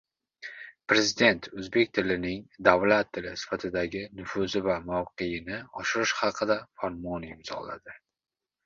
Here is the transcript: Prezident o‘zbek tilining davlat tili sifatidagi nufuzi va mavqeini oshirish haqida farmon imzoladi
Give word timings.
Prezident 0.93 1.49
o‘zbek 1.63 1.91
tilining 1.97 2.41
davlat 2.69 3.13
tili 3.19 3.35
sifatidagi 3.43 4.03
nufuzi 4.23 4.65
va 4.71 4.79
mavqeini 4.89 5.63
oshirish 5.85 6.19
haqida 6.25 6.61
farmon 6.81 7.33
imzoladi 7.35 8.01